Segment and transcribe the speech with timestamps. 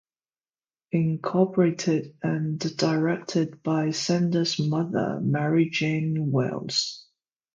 [0.93, 7.05] Incorporated and directed by Sander's mother, Mary Jane Wells.